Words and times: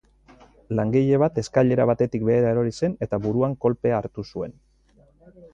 Langile 0.79 1.19
bat 1.23 1.37
eskailera 1.41 1.85
batetik 1.91 2.25
behera 2.31 2.55
erori 2.55 2.75
zen 2.79 2.97
eta 3.07 3.21
buruan 3.27 3.55
kolpea 3.67 4.03
hartu 4.03 4.29
zuen. 4.33 4.61